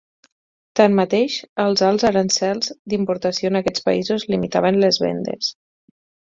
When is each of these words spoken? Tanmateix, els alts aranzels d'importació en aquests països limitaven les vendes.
Tanmateix, 0.79 1.35
els 1.65 1.83
alts 1.89 2.07
aranzels 2.09 2.73
d'importació 2.95 3.53
en 3.53 3.61
aquests 3.63 3.87
països 3.91 4.29
limitaven 4.35 4.85
les 4.87 5.03
vendes. 5.07 5.55